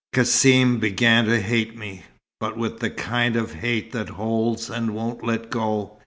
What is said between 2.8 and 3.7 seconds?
kind of